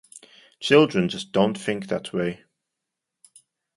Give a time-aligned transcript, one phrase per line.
[0.59, 2.43] Children just don't think that way.